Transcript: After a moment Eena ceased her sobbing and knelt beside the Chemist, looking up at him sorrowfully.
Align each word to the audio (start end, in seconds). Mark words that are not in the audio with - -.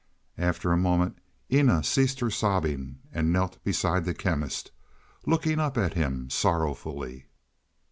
After 0.39 0.71
a 0.71 0.77
moment 0.77 1.19
Eena 1.51 1.83
ceased 1.83 2.21
her 2.21 2.31
sobbing 2.31 2.97
and 3.13 3.31
knelt 3.31 3.63
beside 3.63 4.03
the 4.03 4.15
Chemist, 4.15 4.71
looking 5.27 5.59
up 5.59 5.77
at 5.77 5.93
him 5.93 6.27
sorrowfully. 6.27 7.27